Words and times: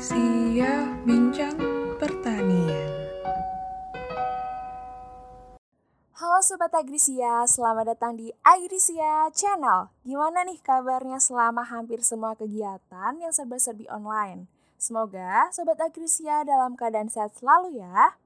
Agrisia 0.00 0.96
Bincang 1.04 1.60
Pertanian 2.00 2.88
Halo 6.16 6.40
Sobat 6.40 6.72
Agrisia, 6.72 7.44
selamat 7.44 7.92
datang 7.92 8.16
di 8.16 8.32
Agrisia 8.40 9.28
Channel. 9.28 9.92
Gimana 10.00 10.48
nih 10.48 10.56
kabarnya 10.64 11.20
selama 11.20 11.68
hampir 11.68 12.00
semua 12.00 12.32
kegiatan 12.32 13.12
yang 13.20 13.28
serba-serbi 13.28 13.92
online? 13.92 14.48
Semoga 14.80 15.52
Sobat 15.52 15.76
Agrisia 15.84 16.48
dalam 16.48 16.80
keadaan 16.80 17.12
sehat 17.12 17.36
selalu 17.36 17.84
ya. 17.84 18.16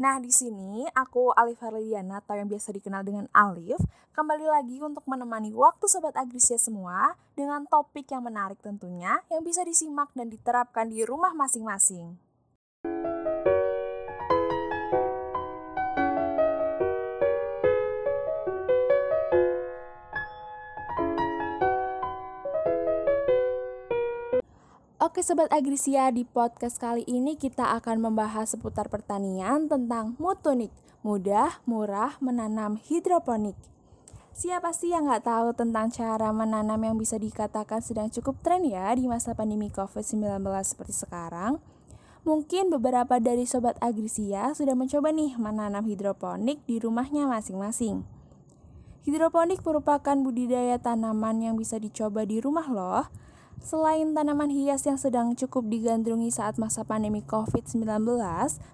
Nah, 0.00 0.16
di 0.16 0.32
sini 0.32 0.88
aku 0.96 1.28
Alif 1.36 1.60
Harlidiana 1.60 2.24
atau 2.24 2.32
yang 2.32 2.48
biasa 2.48 2.72
dikenal 2.72 3.04
dengan 3.04 3.28
Alif, 3.36 3.76
kembali 4.16 4.48
lagi 4.48 4.80
untuk 4.80 5.04
menemani 5.04 5.52
waktu 5.52 5.84
Sobat 5.92 6.16
Agrisia 6.16 6.56
semua 6.56 7.20
dengan 7.36 7.68
topik 7.68 8.08
yang 8.08 8.24
menarik 8.24 8.56
tentunya 8.64 9.20
yang 9.28 9.44
bisa 9.44 9.60
disimak 9.60 10.08
dan 10.16 10.32
diterapkan 10.32 10.88
di 10.88 11.04
rumah 11.04 11.36
masing-masing. 11.36 12.29
Oke 25.10 25.26
Sobat 25.26 25.50
Agrisia, 25.50 26.06
di 26.14 26.22
podcast 26.22 26.78
kali 26.78 27.02
ini 27.02 27.34
kita 27.34 27.74
akan 27.82 27.98
membahas 27.98 28.54
seputar 28.54 28.86
pertanian 28.86 29.66
tentang 29.66 30.14
mutunik, 30.22 30.70
mudah, 31.02 31.58
murah, 31.66 32.14
menanam 32.22 32.78
hidroponik. 32.78 33.58
Siapa 34.30 34.70
sih 34.70 34.94
yang 34.94 35.10
nggak 35.10 35.26
tahu 35.26 35.50
tentang 35.58 35.90
cara 35.90 36.30
menanam 36.30 36.78
yang 36.78 36.94
bisa 36.94 37.18
dikatakan 37.18 37.82
sedang 37.82 38.06
cukup 38.06 38.38
tren 38.46 38.62
ya 38.62 38.86
di 38.94 39.10
masa 39.10 39.34
pandemi 39.34 39.66
COVID-19 39.74 40.46
seperti 40.62 40.94
sekarang? 40.94 41.58
Mungkin 42.22 42.70
beberapa 42.70 43.18
dari 43.18 43.50
Sobat 43.50 43.82
Agrisia 43.82 44.54
sudah 44.54 44.78
mencoba 44.78 45.10
nih 45.10 45.34
menanam 45.34 45.90
hidroponik 45.90 46.62
di 46.70 46.78
rumahnya 46.78 47.26
masing-masing. 47.26 48.06
Hidroponik 49.02 49.58
merupakan 49.66 50.14
budidaya 50.22 50.78
tanaman 50.78 51.42
yang 51.42 51.58
bisa 51.58 51.82
dicoba 51.82 52.22
di 52.22 52.38
rumah 52.38 52.70
loh, 52.70 53.10
Selain 53.60 54.16
tanaman 54.16 54.48
hias 54.48 54.88
yang 54.88 54.96
sedang 54.96 55.36
cukup 55.36 55.68
digandrungi 55.68 56.32
saat 56.32 56.56
masa 56.56 56.80
pandemi 56.80 57.20
COVID-19 57.20 57.84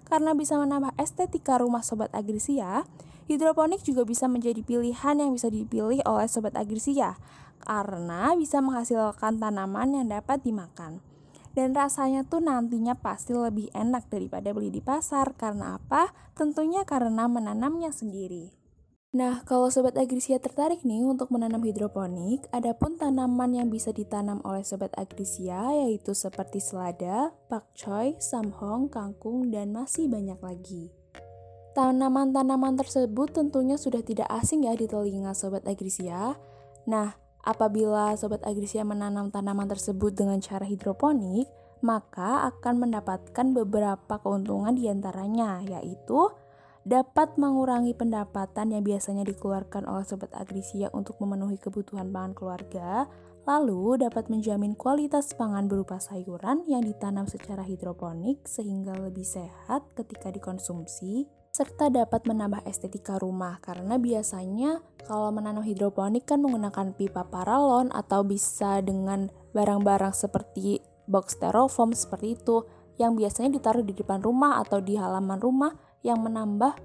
karena 0.07 0.31
bisa 0.31 0.55
menambah 0.55 0.95
estetika 0.95 1.59
rumah 1.59 1.83
sobat 1.83 2.07
agrisia, 2.15 2.87
hidroponik 3.27 3.83
juga 3.83 4.07
bisa 4.07 4.31
menjadi 4.31 4.63
pilihan 4.63 5.19
yang 5.19 5.35
bisa 5.35 5.51
dipilih 5.51 5.99
oleh 6.07 6.31
sobat 6.31 6.55
agrisia 6.55 7.19
karena 7.67 8.31
bisa 8.39 8.63
menghasilkan 8.63 9.43
tanaman 9.43 9.91
yang 9.91 10.07
dapat 10.07 10.39
dimakan. 10.47 11.03
Dan 11.51 11.75
rasanya 11.75 12.23
tuh 12.23 12.39
nantinya 12.39 12.95
pasti 12.95 13.35
lebih 13.35 13.67
enak 13.75 14.07
daripada 14.07 14.55
beli 14.55 14.71
di 14.71 14.79
pasar 14.79 15.35
karena 15.35 15.75
apa? 15.81 16.15
Tentunya 16.31 16.87
karena 16.87 17.27
menanamnya 17.27 17.91
sendiri. 17.91 18.55
Nah, 19.15 19.39
kalau 19.47 19.71
Sobat 19.71 19.95
Agrisia 19.95 20.35
tertarik 20.35 20.83
nih 20.83 21.07
untuk 21.07 21.31
menanam 21.31 21.63
hidroponik, 21.63 22.43
ada 22.51 22.75
pun 22.75 22.99
tanaman 22.99 23.55
yang 23.55 23.71
bisa 23.71 23.95
ditanam 23.95 24.43
oleh 24.43 24.67
Sobat 24.67 24.91
Agrisia 24.99 25.63
yaitu 25.71 26.11
seperti 26.11 26.59
selada, 26.59 27.31
pakcoy, 27.47 28.19
samhong, 28.19 28.91
kangkung, 28.91 29.47
dan 29.47 29.71
masih 29.71 30.11
banyak 30.11 30.35
lagi. 30.43 30.91
Tanaman-tanaman 31.71 32.75
tersebut 32.75 33.31
tentunya 33.31 33.79
sudah 33.79 34.03
tidak 34.03 34.27
asing 34.27 34.67
ya 34.67 34.75
di 34.75 34.91
telinga 34.91 35.31
Sobat 35.31 35.63
Agrisia. 35.63 36.35
Nah, 36.83 37.15
apabila 37.47 38.11
Sobat 38.19 38.43
Agrisia 38.43 38.83
menanam 38.83 39.31
tanaman 39.31 39.71
tersebut 39.71 40.19
dengan 40.19 40.43
cara 40.43 40.67
hidroponik, 40.67 41.47
maka 41.79 42.43
akan 42.51 42.83
mendapatkan 42.83 43.55
beberapa 43.55 44.19
keuntungan 44.19 44.75
di 44.75 44.91
antaranya, 44.91 45.63
yaitu 45.63 46.27
dapat 46.87 47.35
mengurangi 47.35 47.91
pendapatan 47.91 48.71
yang 48.71 48.79
biasanya 48.87 49.27
dikeluarkan 49.27 49.83
oleh 49.83 50.07
sobat 50.07 50.31
agrisia 50.31 50.87
untuk 50.95 51.19
memenuhi 51.19 51.59
kebutuhan 51.59 52.07
pangan 52.15 52.31
keluarga, 52.31 53.11
lalu 53.43 53.99
dapat 53.99 54.31
menjamin 54.31 54.71
kualitas 54.71 55.35
pangan 55.35 55.67
berupa 55.67 55.99
sayuran 55.99 56.63
yang 56.63 56.87
ditanam 56.87 57.27
secara 57.27 57.67
hidroponik 57.67 58.47
sehingga 58.47 58.95
lebih 58.95 59.27
sehat 59.27 59.83
ketika 59.99 60.31
dikonsumsi, 60.31 61.27
serta 61.51 61.91
dapat 61.91 62.23
menambah 62.23 62.63
estetika 62.63 63.19
rumah. 63.19 63.59
Karena 63.59 63.99
biasanya 63.99 64.79
kalau 65.03 65.35
menanam 65.35 65.67
hidroponik 65.67 66.23
kan 66.23 66.39
menggunakan 66.39 66.95
pipa 66.95 67.27
paralon 67.27 67.91
atau 67.91 68.23
bisa 68.23 68.79
dengan 68.79 69.27
barang-barang 69.51 70.15
seperti 70.15 70.79
box 71.03 71.35
styrofoam 71.35 71.91
seperti 71.91 72.39
itu 72.39 72.63
yang 72.95 73.19
biasanya 73.19 73.59
ditaruh 73.59 73.83
di 73.83 73.91
depan 73.91 74.23
rumah 74.23 74.63
atau 74.63 74.79
di 74.79 74.95
halaman 74.95 75.39
rumah 75.39 75.86
yang 76.01 76.21
menambah 76.21 76.75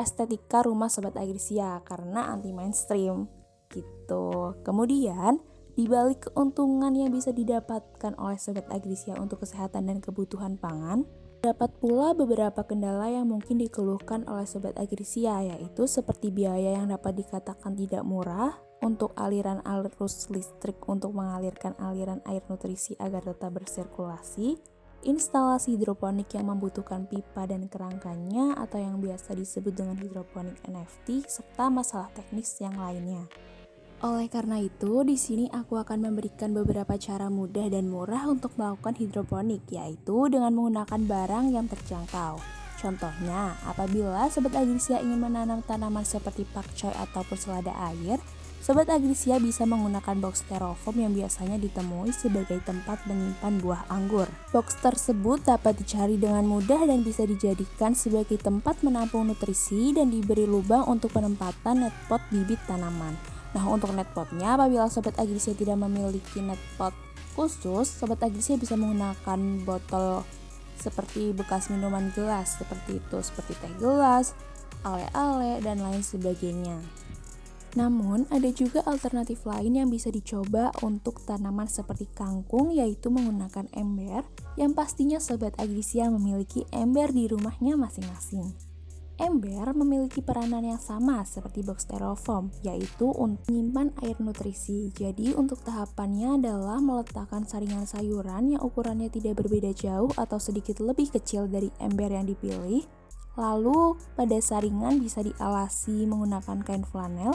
estetika 0.00 0.64
rumah 0.64 0.88
Sobat 0.88 1.16
Agrisia 1.16 1.80
karena 1.84 2.32
anti 2.32 2.50
mainstream 2.50 3.28
gitu. 3.72 4.56
Kemudian, 4.64 5.40
di 5.72 5.88
balik 5.88 6.28
keuntungan 6.28 6.92
yang 6.92 7.08
bisa 7.08 7.32
didapatkan 7.32 8.12
oleh 8.20 8.36
Sobat 8.36 8.68
Agrisia 8.68 9.16
untuk 9.16 9.44
kesehatan 9.44 9.88
dan 9.88 9.98
kebutuhan 10.04 10.60
pangan, 10.60 11.08
dapat 11.42 11.74
pula 11.82 12.14
beberapa 12.14 12.62
kendala 12.62 13.10
yang 13.10 13.26
mungkin 13.26 13.58
dikeluhkan 13.58 14.28
oleh 14.28 14.46
Sobat 14.46 14.78
Agrisia 14.78 15.42
yaitu 15.42 15.88
seperti 15.90 16.30
biaya 16.30 16.78
yang 16.78 16.92
dapat 16.92 17.18
dikatakan 17.18 17.74
tidak 17.74 18.06
murah 18.06 18.54
untuk 18.82 19.14
aliran 19.18 19.62
arus 19.62 20.30
listrik 20.30 20.78
untuk 20.90 21.14
mengalirkan 21.14 21.74
aliran 21.78 22.22
air 22.26 22.42
nutrisi 22.50 22.98
agar 22.98 23.22
tetap 23.26 23.54
bersirkulasi, 23.54 24.58
instalasi 25.02 25.74
hidroponik 25.74 26.30
yang 26.34 26.50
membutuhkan 26.50 27.10
pipa 27.10 27.46
dan 27.46 27.66
kerangkanya 27.66 28.54
atau 28.58 28.78
yang 28.78 29.02
biasa 29.02 29.34
disebut 29.34 29.74
dengan 29.74 29.98
hidroponik 29.98 30.58
NFT 30.66 31.26
serta 31.26 31.70
masalah 31.70 32.10
teknis 32.14 32.58
yang 32.62 32.78
lainnya. 32.78 33.26
Oleh 34.02 34.26
karena 34.26 34.58
itu, 34.58 35.06
di 35.06 35.14
sini 35.14 35.46
aku 35.54 35.78
akan 35.78 36.10
memberikan 36.10 36.50
beberapa 36.50 36.98
cara 36.98 37.30
mudah 37.30 37.70
dan 37.70 37.86
murah 37.86 38.26
untuk 38.26 38.50
melakukan 38.58 38.98
hidroponik, 38.98 39.62
yaitu 39.70 40.26
dengan 40.26 40.50
menggunakan 40.50 41.00
barang 41.06 41.46
yang 41.54 41.70
terjangkau. 41.70 42.42
Contohnya, 42.82 43.54
apabila 43.62 44.26
Sobat 44.26 44.58
Agrisia 44.58 44.98
ingin 44.98 45.22
menanam 45.22 45.62
tanaman 45.62 46.02
seperti 46.02 46.42
pakcoy 46.50 46.90
ataupun 46.90 47.38
selada 47.38 47.70
air, 47.94 48.18
Sobat 48.62 48.86
Agrisia 48.94 49.42
bisa 49.42 49.66
menggunakan 49.66 50.22
box 50.22 50.46
styrofoam 50.46 50.94
yang 50.94 51.10
biasanya 51.10 51.58
ditemui 51.58 52.14
sebagai 52.14 52.62
tempat 52.62 53.02
menyimpan 53.10 53.58
buah 53.58 53.90
anggur. 53.90 54.30
Box 54.54 54.78
tersebut 54.78 55.42
dapat 55.42 55.82
dicari 55.82 56.14
dengan 56.14 56.46
mudah 56.46 56.86
dan 56.86 57.02
bisa 57.02 57.26
dijadikan 57.26 57.98
sebagai 57.98 58.38
tempat 58.38 58.78
menampung 58.86 59.26
nutrisi 59.26 59.90
dan 59.90 60.14
diberi 60.14 60.46
lubang 60.46 60.86
untuk 60.86 61.10
penempatan 61.10 61.90
netpot 61.90 62.22
bibit 62.30 62.62
tanaman. 62.70 63.18
Nah, 63.50 63.66
untuk 63.66 63.90
netpotnya, 63.98 64.54
apabila 64.54 64.86
Sobat 64.86 65.18
Agrisia 65.18 65.58
tidak 65.58 65.82
memiliki 65.82 66.38
netpot 66.38 66.94
khusus, 67.34 67.90
Sobat 67.90 68.22
Agrisia 68.22 68.54
bisa 68.54 68.78
menggunakan 68.78 69.66
botol 69.66 70.22
seperti 70.78 71.34
bekas 71.34 71.66
minuman 71.66 72.14
gelas, 72.14 72.62
seperti 72.62 73.02
itu, 73.02 73.18
seperti 73.26 73.58
teh 73.58 73.74
gelas, 73.82 74.38
ale-ale, 74.86 75.58
dan 75.66 75.82
lain 75.82 76.06
sebagainya. 76.06 77.01
Namun, 77.72 78.28
ada 78.28 78.52
juga 78.52 78.84
alternatif 78.84 79.48
lain 79.48 79.80
yang 79.80 79.88
bisa 79.88 80.12
dicoba 80.12 80.68
untuk 80.84 81.24
tanaman 81.24 81.64
seperti 81.64 82.04
kangkung 82.12 82.68
yaitu 82.68 83.08
menggunakan 83.08 83.64
ember 83.72 84.28
yang 84.60 84.76
pastinya 84.76 85.16
Sobat 85.16 85.56
Agrisia 85.56 86.12
memiliki 86.12 86.68
ember 86.68 87.08
di 87.08 87.32
rumahnya 87.32 87.80
masing-masing. 87.80 88.52
Ember 89.20 89.70
memiliki 89.76 90.18
peranan 90.18 90.66
yang 90.66 90.80
sama 90.82 91.22
seperti 91.22 91.62
box 91.62 91.86
styrofoam, 91.86 92.50
yaitu 92.64 93.06
untuk 93.12 93.44
menyimpan 93.48 93.94
air 94.02 94.16
nutrisi. 94.18 94.90
Jadi 94.90 95.36
untuk 95.36 95.62
tahapannya 95.62 96.42
adalah 96.42 96.82
meletakkan 96.82 97.46
saringan 97.46 97.86
sayuran 97.86 98.56
yang 98.56 98.62
ukurannya 98.64 99.12
tidak 99.12 99.38
berbeda 99.38 99.70
jauh 99.78 100.10
atau 100.18 100.42
sedikit 100.42 100.82
lebih 100.82 101.12
kecil 101.12 101.46
dari 101.46 101.70
ember 101.78 102.10
yang 102.10 102.26
dipilih. 102.26 102.82
Lalu 103.38 103.96
pada 104.18 104.36
saringan 104.42 105.00
bisa 105.00 105.24
dialasi 105.24 106.04
menggunakan 106.04 106.60
kain 106.66 106.84
flanel 106.84 107.32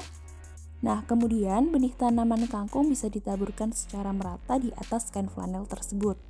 Nah, 0.77 1.01
kemudian 1.09 1.73
benih 1.73 1.93
tanaman 1.97 2.45
kangkung 2.45 2.93
bisa 2.93 3.09
ditaburkan 3.09 3.73
secara 3.73 4.13
merata 4.13 4.61
di 4.61 4.69
atas 4.77 5.09
kain 5.09 5.25
flanel 5.25 5.65
tersebut. 5.65 6.21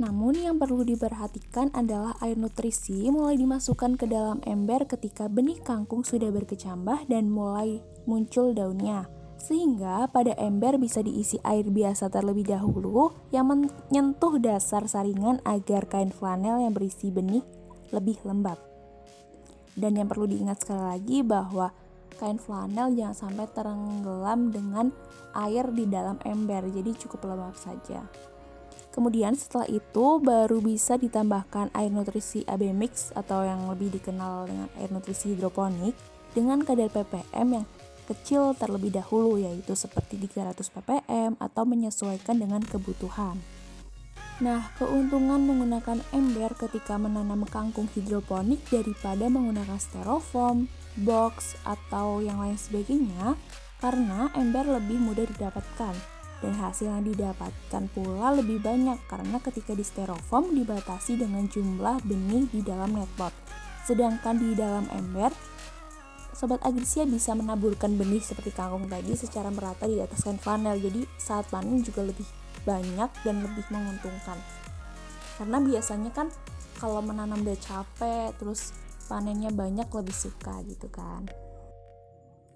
Namun 0.00 0.32
yang 0.32 0.56
perlu 0.56 0.80
diperhatikan 0.86 1.76
adalah 1.76 2.16
air 2.24 2.38
nutrisi 2.38 3.10
mulai 3.12 3.36
dimasukkan 3.36 4.00
ke 4.00 4.08
dalam 4.08 4.40
ember 4.48 4.88
ketika 4.88 5.28
benih 5.28 5.60
kangkung 5.60 6.08
sudah 6.08 6.32
berkecambah 6.32 7.04
dan 7.10 7.28
mulai 7.28 7.84
muncul 8.08 8.56
daunnya. 8.56 9.10
Sehingga 9.36 10.08
pada 10.08 10.32
ember 10.40 10.80
bisa 10.80 11.04
diisi 11.04 11.36
air 11.44 11.68
biasa 11.68 12.08
terlebih 12.08 12.48
dahulu 12.48 13.12
yang 13.28 13.52
menyentuh 13.52 14.40
dasar 14.40 14.88
saringan 14.88 15.44
agar 15.44 15.84
kain 15.84 16.12
flanel 16.12 16.64
yang 16.64 16.72
berisi 16.72 17.12
benih 17.12 17.44
lebih 17.92 18.20
lembab. 18.24 18.56
Dan 19.76 20.00
yang 20.00 20.08
perlu 20.08 20.28
diingat 20.28 20.64
sekali 20.64 20.80
lagi 20.80 21.18
bahwa 21.24 21.72
kain 22.20 22.36
flanel 22.36 22.92
jangan 22.92 23.16
sampai 23.16 23.48
tenggelam 23.56 24.52
dengan 24.52 24.92
air 25.32 25.64
di 25.72 25.88
dalam 25.88 26.20
ember 26.28 26.68
jadi 26.68 26.92
cukup 27.00 27.32
lembab 27.32 27.56
saja 27.56 28.04
Kemudian 28.90 29.38
setelah 29.38 29.70
itu 29.70 30.18
baru 30.18 30.58
bisa 30.58 30.98
ditambahkan 30.98 31.70
air 31.78 31.94
nutrisi 31.94 32.42
AB 32.42 32.74
mix 32.74 33.14
atau 33.14 33.46
yang 33.46 33.70
lebih 33.70 33.94
dikenal 33.94 34.50
dengan 34.50 34.66
air 34.82 34.90
nutrisi 34.90 35.30
hidroponik 35.30 35.94
dengan 36.34 36.58
kadar 36.66 36.90
ppm 36.90 37.62
yang 37.62 37.66
kecil 38.10 38.50
terlebih 38.58 38.90
dahulu 38.90 39.38
yaitu 39.38 39.78
seperti 39.78 40.18
300 40.18 40.58
ppm 40.74 41.38
atau 41.38 41.62
menyesuaikan 41.62 42.42
dengan 42.42 42.58
kebutuhan. 42.66 43.38
Nah, 44.40 44.72
keuntungan 44.80 45.36
menggunakan 45.44 46.00
ember 46.16 46.56
ketika 46.56 46.96
menanam 46.96 47.44
kangkung 47.44 47.92
hidroponik 47.92 48.64
daripada 48.72 49.28
menggunakan 49.28 49.76
styrofoam, 49.76 50.64
box, 51.04 51.60
atau 51.68 52.24
yang 52.24 52.40
lain 52.40 52.56
sebagainya 52.56 53.36
karena 53.84 54.32
ember 54.32 54.64
lebih 54.64 54.96
mudah 54.96 55.28
didapatkan 55.28 55.92
dan 56.40 56.52
hasil 56.56 56.88
yang 56.88 57.04
didapatkan 57.04 57.84
pula 57.92 58.32
lebih 58.32 58.64
banyak 58.64 58.96
karena 59.12 59.36
ketika 59.44 59.76
di 59.76 59.84
styrofoam 59.84 60.56
dibatasi 60.56 61.20
dengan 61.20 61.44
jumlah 61.44 62.00
benih 62.08 62.48
di 62.48 62.64
dalam 62.64 62.96
netpot. 62.96 63.36
Sedangkan 63.84 64.40
di 64.40 64.56
dalam 64.56 64.88
ember, 64.88 65.36
Sobat 66.32 66.64
Agrisia 66.64 67.04
bisa 67.04 67.36
menaburkan 67.36 68.00
benih 68.00 68.24
seperti 68.24 68.56
kangkung 68.56 68.88
tadi 68.88 69.12
secara 69.12 69.52
merata 69.52 69.84
di 69.84 70.00
atas 70.00 70.24
kain 70.24 70.40
flanel. 70.40 70.80
Jadi 70.80 71.04
saat 71.20 71.44
panen 71.52 71.84
juga 71.84 72.00
lebih 72.00 72.24
banyak 72.64 73.10
dan 73.24 73.36
lebih 73.40 73.64
menguntungkan. 73.72 74.38
Karena 75.40 75.58
biasanya 75.60 76.10
kan 76.12 76.28
kalau 76.76 77.04
menanam 77.04 77.44
udah 77.44 77.58
capek, 77.60 78.32
terus 78.40 78.72
panennya 79.08 79.52
banyak 79.52 79.88
lebih 79.88 80.16
suka 80.16 80.64
gitu 80.64 80.88
kan. 80.88 81.28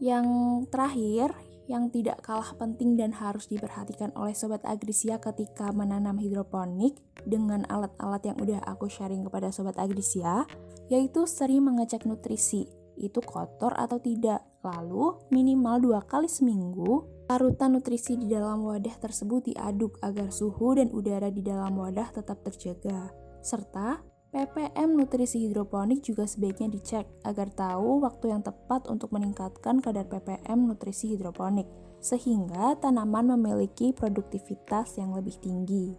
Yang 0.00 0.26
terakhir, 0.68 1.32
yang 1.64 1.88
tidak 1.88 2.20
kalah 2.20 2.52
penting 2.60 3.00
dan 3.00 3.16
harus 3.16 3.48
diperhatikan 3.48 4.12
oleh 4.16 4.36
Sobat 4.36 4.60
Agrisia 4.68 5.16
ketika 5.16 5.72
menanam 5.72 6.20
hidroponik 6.20 7.00
dengan 7.24 7.64
alat-alat 7.72 8.20
yang 8.28 8.36
udah 8.36 8.60
aku 8.68 8.92
sharing 8.92 9.24
kepada 9.24 9.48
Sobat 9.48 9.80
Agrisia, 9.80 10.44
yaitu 10.92 11.24
sering 11.24 11.64
mengecek 11.64 12.04
nutrisi, 12.04 12.68
itu 13.00 13.20
kotor 13.24 13.72
atau 13.74 13.96
tidak. 13.96 14.44
Lalu, 14.64 15.20
minimal 15.28 15.76
dua 15.80 16.00
kali 16.04 16.28
seminggu, 16.28 17.04
larutan 17.24 17.72
nutrisi 17.72 18.20
di 18.20 18.28
dalam 18.28 18.60
wadah 18.68 19.00
tersebut 19.00 19.48
diaduk 19.48 19.96
agar 20.04 20.28
suhu 20.28 20.76
dan 20.76 20.92
udara 20.92 21.32
di 21.32 21.40
dalam 21.40 21.72
wadah 21.80 22.12
tetap 22.12 22.44
terjaga. 22.44 23.08
Serta, 23.40 24.04
ppm 24.28 24.92
nutrisi 24.92 25.48
hidroponik 25.48 26.04
juga 26.04 26.28
sebaiknya 26.28 26.68
dicek 26.76 27.08
agar 27.24 27.48
tahu 27.54 28.04
waktu 28.04 28.34
yang 28.34 28.42
tepat 28.44 28.90
untuk 28.92 29.08
meningkatkan 29.16 29.80
kadar 29.80 30.04
ppm 30.04 30.68
nutrisi 30.68 31.16
hidroponik, 31.16 31.64
sehingga 32.04 32.76
tanaman 32.76 33.36
memiliki 33.40 33.96
produktivitas 33.96 35.00
yang 35.00 35.16
lebih 35.16 35.40
tinggi. 35.40 35.96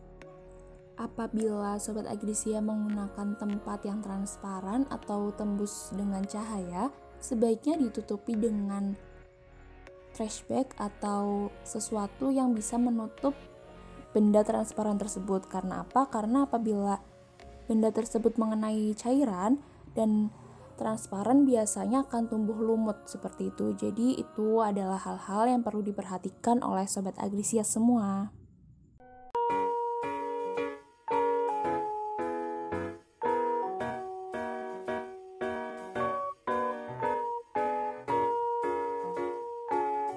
Apabila 0.95 1.75
Sobat 1.75 2.07
Agrisia 2.07 2.63
menggunakan 2.63 3.35
tempat 3.35 3.83
yang 3.83 3.99
transparan 3.99 4.87
atau 4.87 5.27
tembus 5.35 5.91
dengan 5.91 6.23
cahaya, 6.23 6.87
sebaiknya 7.19 7.75
ditutupi 7.81 8.31
dengan 8.37 8.95
trash 10.15 10.47
bag 10.47 10.71
atau 10.79 11.51
sesuatu 11.67 12.31
yang 12.31 12.55
bisa 12.55 12.79
menutup 12.79 13.35
benda 14.15 14.47
transparan 14.47 14.95
tersebut. 14.95 15.51
Karena 15.51 15.83
apa? 15.83 16.07
Karena 16.07 16.47
apabila 16.47 17.03
benda 17.67 17.91
tersebut 17.91 18.39
mengenai 18.39 18.95
cairan 18.95 19.59
dan 19.91 20.31
transparan 20.79 21.43
biasanya 21.43 22.07
akan 22.07 22.31
tumbuh 22.31 22.55
lumut 22.55 23.03
seperti 23.07 23.51
itu. 23.51 23.75
Jadi 23.75 24.15
itu 24.23 24.63
adalah 24.63 24.99
hal-hal 25.03 25.51
yang 25.51 25.61
perlu 25.63 25.83
diperhatikan 25.83 26.63
oleh 26.63 26.87
sobat 26.87 27.19
agrisia 27.19 27.67
semua. 27.67 28.31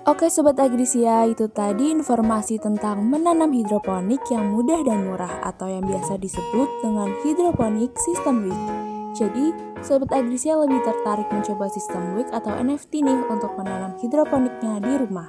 Oke 0.08 0.32
Sobat 0.32 0.56
Agrisia, 0.56 1.28
itu 1.28 1.52
tadi 1.52 1.92
informasi 1.92 2.56
tentang 2.56 3.04
menanam 3.04 3.52
hidroponik 3.52 4.24
yang 4.32 4.56
mudah 4.56 4.80
dan 4.80 5.04
murah 5.04 5.36
atau 5.44 5.68
yang 5.68 5.84
biasa 5.84 6.16
disebut 6.16 6.64
dengan 6.80 7.12
hidroponik 7.20 7.92
sistem 7.92 8.48
WIC. 8.48 8.64
Jadi, 9.12 9.52
Sobat 9.84 10.08
Agrisia 10.16 10.56
lebih 10.56 10.80
tertarik 10.80 11.28
mencoba 11.28 11.68
sistem 11.68 12.16
WIC 12.16 12.32
atau 12.32 12.56
NFT 12.56 13.04
nih 13.04 13.20
untuk 13.28 13.52
menanam 13.60 14.00
hidroponiknya 14.00 14.80
di 14.80 14.96
rumah. 14.96 15.28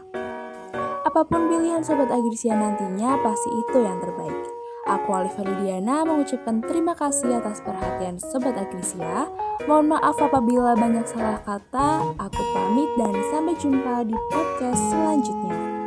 Apa 1.03 1.27
pun 1.27 1.51
pilihan 1.51 1.83
Sobat 1.83 2.07
Agrisia 2.07 2.55
nantinya, 2.55 3.19
pasti 3.19 3.51
itu 3.51 3.83
yang 3.83 3.99
terbaik. 3.99 4.58
Aku 4.89 5.13
Alif 5.13 5.37
Lidiana 5.37 6.01
mengucapkan 6.01 6.65
terima 6.65 6.97
kasih 6.97 7.37
atas 7.37 7.61
perhatian 7.61 8.17
Sobat 8.17 8.57
Agrisia. 8.57 9.29
Mohon 9.69 9.95
maaf 9.95 10.17
apabila 10.17 10.73
banyak 10.73 11.05
salah 11.05 11.37
kata. 11.45 12.17
Aku 12.17 12.41
pamit 12.57 12.89
dan 12.97 13.13
sampai 13.29 13.53
jumpa 13.61 14.09
di 14.09 14.17
podcast 14.33 14.81
selanjutnya. 14.89 15.78